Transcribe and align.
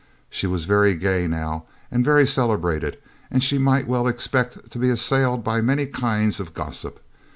She 0.31 0.47
was 0.47 0.65
very 0.65 0.95
gay, 0.95 1.27
now, 1.27 1.65
and 1.91 2.03
very 2.03 2.25
celebrated, 2.25 2.97
and 3.29 3.43
she 3.43 3.59
might 3.59 3.87
well 3.87 4.07
expect 4.07 4.71
to 4.71 4.79
be 4.79 4.89
assailed 4.89 5.43
by 5.43 5.61
many 5.61 5.85
kinds 5.85 6.39
of 6.39 6.55
gossip. 6.55 6.99